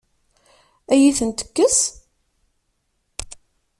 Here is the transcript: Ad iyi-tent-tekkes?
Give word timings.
Ad 0.91 0.97
iyi-tent-tekkes? 0.99 1.79